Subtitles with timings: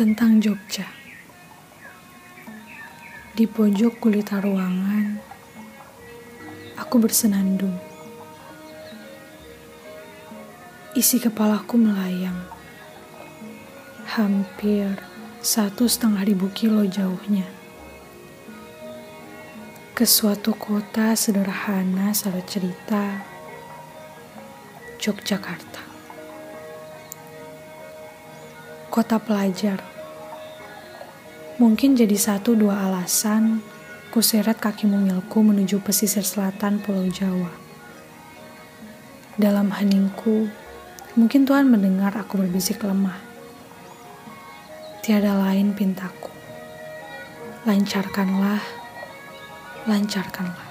[0.00, 0.88] tentang Jogja.
[3.36, 5.20] Di pojok gulita ruangan,
[6.80, 7.76] aku bersenandung.
[10.96, 12.40] Isi kepalaku melayang.
[14.16, 14.96] Hampir
[15.44, 17.44] satu setengah ribu kilo jauhnya.
[19.92, 23.20] Ke suatu kota sederhana syarat cerita,
[24.96, 25.90] Yogyakarta
[28.90, 29.89] kota pelajar.
[31.60, 33.60] Mungkin jadi satu dua alasan
[34.08, 37.52] kuseret kaki mungilku menuju pesisir selatan Pulau Jawa.
[39.36, 40.48] Dalam heningku,
[41.20, 43.20] mungkin Tuhan mendengar aku berbisik lemah.
[45.04, 46.32] Tiada lain pintaku.
[47.68, 48.64] Lancarkanlah,
[49.84, 50.70] lancarkanlah.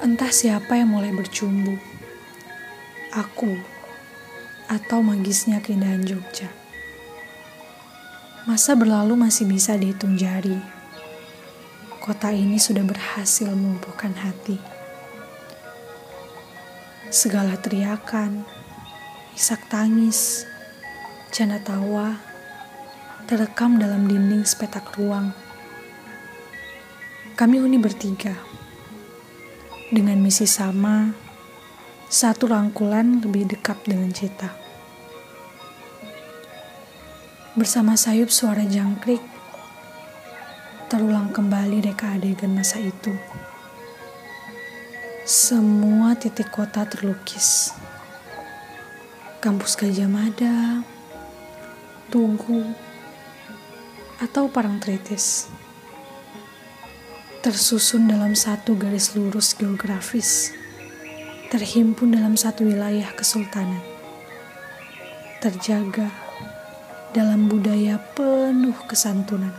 [0.00, 1.76] Entah siapa yang mulai bercumbu.
[3.12, 3.52] Aku
[4.72, 6.57] atau magisnya keindahan Jogja.
[8.48, 10.56] Masa berlalu masih bisa dihitung jari.
[12.00, 14.56] Kota ini sudah berhasil melumpuhkan hati.
[17.12, 18.48] Segala teriakan,
[19.36, 20.48] isak tangis,
[21.28, 22.16] canda tawa,
[23.28, 25.36] terekam dalam dinding sepetak ruang.
[27.36, 28.32] Kami huni bertiga,
[29.92, 31.12] dengan misi sama,
[32.08, 34.67] satu rangkulan lebih dekat dengan cita.
[37.58, 39.18] Bersama sayup suara jangkrik,
[40.86, 43.10] terulang kembali reka adegan masa itu.
[45.26, 47.74] Semua titik kota terlukis.
[49.42, 50.86] Kampus Gajah Mada,
[52.14, 52.62] Tugu,
[54.22, 55.50] atau Parangtritis.
[57.42, 60.54] Tersusun dalam satu garis lurus geografis
[61.50, 63.82] terhimpun dalam satu wilayah kesultanan,
[65.42, 66.27] terjaga
[67.16, 69.52] dalam budaya penuh kesantunan.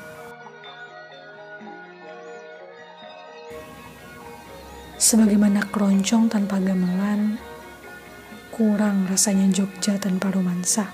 [5.00, 7.42] Sebagaimana keroncong tanpa gamelan,
[8.54, 10.92] kurang rasanya Jogja tanpa romansa.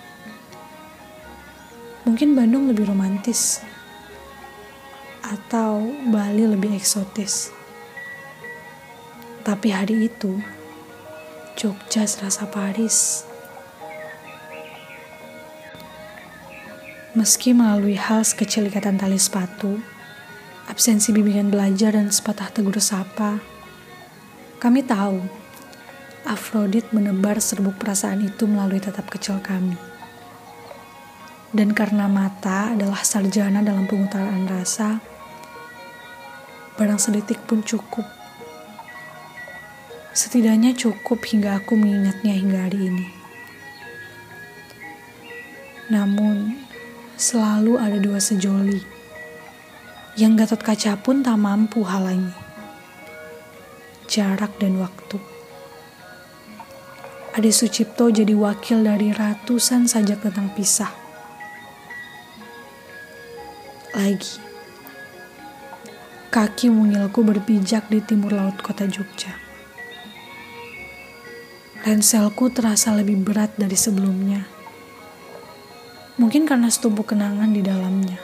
[2.06, 3.66] Mungkin Bandung lebih romantis,
[5.26, 7.50] atau Bali lebih eksotis.
[9.42, 10.38] Tapi hari itu,
[11.58, 13.26] Jogja serasa Paris.
[17.16, 19.80] Meski melalui hal sekecil ikatan tali sepatu,
[20.68, 23.40] absensi bimbingan belajar dan sepatah tegur sapa,
[24.60, 25.24] kami tahu
[26.28, 29.80] Afrodit menebar serbuk perasaan itu melalui tatap kecil kami.
[31.56, 35.00] Dan karena mata adalah sarjana dalam pengutaran rasa,
[36.76, 38.04] barang sedetik pun cukup
[40.16, 43.08] Setidaknya cukup hingga aku mengingatnya hingga hari ini.
[45.92, 46.65] Namun,
[47.16, 48.84] selalu ada dua sejoli
[50.16, 52.32] yang Gatot Kaca pun tak mampu halangi.
[54.08, 55.20] Jarak dan waktu.
[57.36, 60.88] Ade Sucipto jadi wakil dari ratusan sajak tentang pisah.
[63.92, 64.40] Lagi,
[66.32, 69.36] kaki mungilku berpijak di timur laut kota Jogja.
[71.84, 74.55] Renselku terasa lebih berat dari sebelumnya.
[76.16, 78.16] Mungkin karena setumpuk kenangan di dalamnya.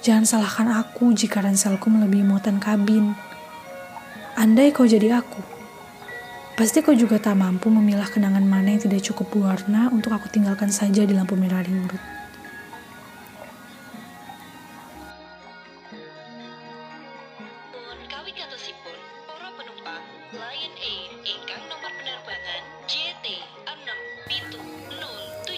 [0.00, 3.12] Jangan salahkan aku jika renselku melebihi muatan kabin.
[4.32, 5.44] Andai kau jadi aku,
[6.56, 10.72] pasti kau juga tak mampu memilah kenangan mana yang tidak cukup berwarna untuk aku tinggalkan
[10.72, 12.00] saja di lampu merah ringrut.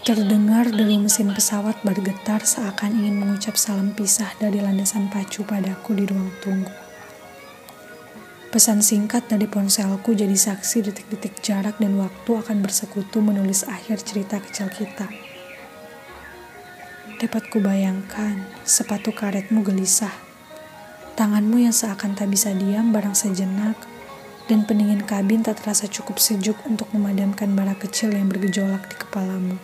[0.04, 6.04] Terdengar dari mesin pesawat bergetar seakan ingin mengucap salam pisah dari landasan pacu padaku di
[6.04, 6.68] ruang tunggu.
[8.52, 14.44] Pesan singkat dari ponselku jadi saksi detik-detik jarak dan waktu akan bersekutu menulis akhir cerita
[14.44, 15.08] kecil kita.
[17.24, 20.12] Dapat kubayangkan sepatu karetmu gelisah,
[21.16, 23.80] tanganmu yang seakan tak bisa diam barang sejenak,
[24.52, 29.56] dan pendingin kabin tak terasa cukup sejuk untuk memadamkan bara kecil yang bergejolak di kepalamu.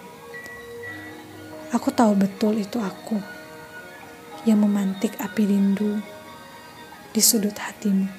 [1.71, 3.23] Aku tahu betul itu aku
[4.43, 6.03] yang memantik api rindu
[7.15, 8.11] di sudut hatimu.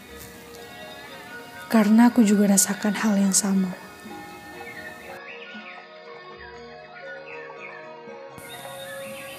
[1.72, 3.72] Karena aku juga rasakan hal yang sama.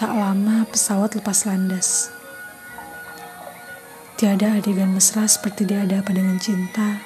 [0.01, 2.09] Tak lama pesawat lepas landas.
[4.17, 7.01] Tiada adegan mesra seperti diada apa dengan cinta.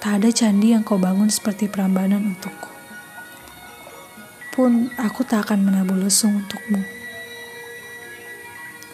[0.00, 2.73] Tak ada candi yang kau bangun seperti perambanan untukku.
[4.54, 6.78] Pun aku tak akan menabuh lesung untukmu.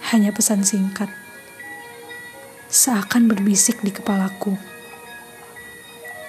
[0.08, 1.12] Hanya pesan singkat,
[2.72, 4.56] seakan berbisik di kepalaku.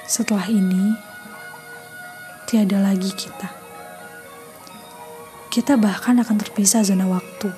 [0.03, 0.99] Setelah ini,
[2.43, 3.47] tiada lagi kita.
[5.47, 7.55] Kita bahkan akan terpisah zona waktu.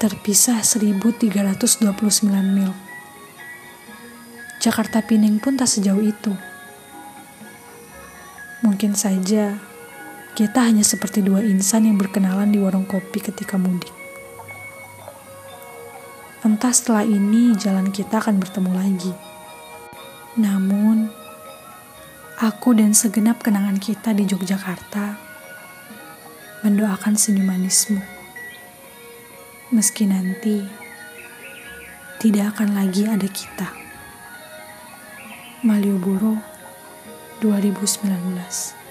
[0.00, 1.84] Terpisah 1329
[2.48, 2.72] mil.
[4.56, 6.32] Jakarta Pining pun tak sejauh itu.
[8.64, 9.71] Mungkin saja
[10.32, 13.92] kita hanya seperti dua insan yang berkenalan di warung kopi ketika mudik.
[16.40, 19.12] Entah setelah ini jalan kita akan bertemu lagi.
[20.40, 21.12] Namun,
[22.40, 25.20] aku dan segenap kenangan kita di Yogyakarta
[26.64, 28.00] mendoakan senyum manismu.
[29.68, 30.64] Meski nanti
[32.24, 33.68] tidak akan lagi ada kita.
[35.62, 36.40] Malioboro
[37.44, 38.81] 2019